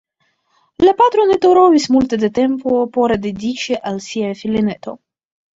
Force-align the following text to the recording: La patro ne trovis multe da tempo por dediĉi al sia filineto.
La 0.87 0.93
patro 1.01 1.25
ne 1.31 1.35
trovis 1.43 1.85
multe 1.97 2.19
da 2.23 2.29
tempo 2.39 2.81
por 2.97 3.13
dediĉi 3.27 3.81
al 3.93 4.03
sia 4.09 4.37
filineto. 4.41 4.99